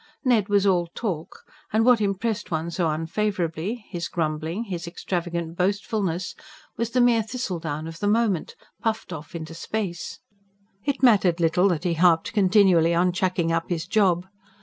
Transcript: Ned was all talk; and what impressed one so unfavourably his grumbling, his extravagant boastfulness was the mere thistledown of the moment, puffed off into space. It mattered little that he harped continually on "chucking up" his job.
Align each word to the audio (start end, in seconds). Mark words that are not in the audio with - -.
Ned 0.25 0.49
was 0.49 0.65
all 0.65 0.87
talk; 0.95 1.43
and 1.71 1.85
what 1.85 2.01
impressed 2.01 2.49
one 2.49 2.71
so 2.71 2.89
unfavourably 2.89 3.85
his 3.87 4.07
grumbling, 4.07 4.63
his 4.63 4.87
extravagant 4.87 5.55
boastfulness 5.55 6.33
was 6.75 6.89
the 6.89 6.99
mere 7.01 7.21
thistledown 7.21 7.85
of 7.85 7.99
the 7.99 8.07
moment, 8.07 8.55
puffed 8.81 9.13
off 9.13 9.35
into 9.35 9.53
space. 9.53 10.17
It 10.85 11.03
mattered 11.03 11.39
little 11.39 11.67
that 11.67 11.83
he 11.83 11.93
harped 11.93 12.33
continually 12.33 12.95
on 12.95 13.11
"chucking 13.11 13.51
up" 13.51 13.69
his 13.69 13.85
job. 13.85 14.25